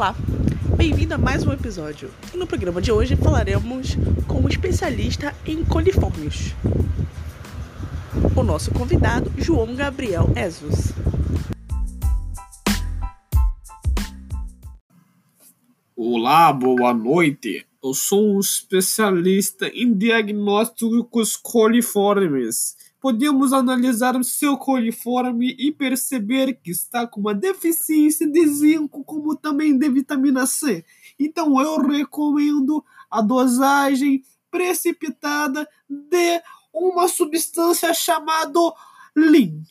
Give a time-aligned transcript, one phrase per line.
[0.00, 0.16] Olá,
[0.78, 2.10] bem-vindo a mais um episódio.
[2.32, 6.54] E no programa de hoje falaremos com um especialista em coliformes.
[8.34, 10.94] O nosso convidado, João Gabriel Ezus.
[15.94, 17.66] Olá, boa noite.
[17.84, 22.74] Eu sou um especialista em diagnósticos coliformes.
[23.00, 29.34] Podemos analisar o seu coliforme e perceber que está com uma deficiência de zinco, como
[29.34, 30.84] também de vitamina C.
[31.18, 38.60] Então eu recomendo a dosagem precipitada de uma substância chamada
[39.16, 39.62] Lean.